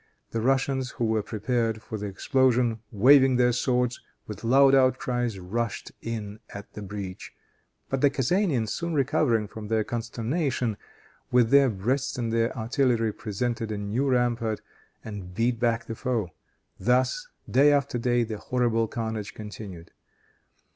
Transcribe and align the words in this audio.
The 0.31 0.41
Russians, 0.41 0.89
who 0.93 1.05
were 1.05 1.21
prepared 1.21 1.83
for 1.83 1.95
the 1.95 2.07
explosion, 2.07 2.79
waving 2.91 3.35
their 3.35 3.51
swords, 3.51 4.01
with 4.25 4.43
loud 4.43 4.73
outcries 4.73 5.37
rushed 5.37 5.91
in 6.01 6.39
at 6.49 6.73
the 6.73 6.81
breach. 6.81 7.33
But 7.87 8.01
the 8.01 8.09
Kezanians, 8.09 8.69
soon 8.69 8.95
recovering 8.95 9.47
from 9.47 9.67
their 9.67 9.83
consternation, 9.83 10.75
with 11.29 11.51
their 11.51 11.69
breasts 11.69 12.17
and 12.17 12.33
their 12.33 12.51
artillery 12.57 13.13
presented 13.13 13.71
a 13.71 13.77
new 13.77 14.09
rampart, 14.09 14.61
and 15.05 15.35
beat 15.35 15.59
back 15.59 15.85
the 15.85 15.93
foe. 15.93 16.31
Thus, 16.79 17.27
day 17.47 17.71
after 17.71 17.99
day, 17.99 18.23
the 18.23 18.39
horrible 18.39 18.87
carnage 18.87 19.35
continued. 19.35 19.91